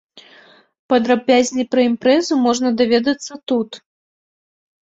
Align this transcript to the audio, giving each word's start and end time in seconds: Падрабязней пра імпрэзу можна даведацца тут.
Падрабязней 0.93 1.67
пра 1.75 1.81
імпрэзу 1.89 2.33
можна 2.47 2.73
даведацца 2.81 3.33
тут. 3.53 3.69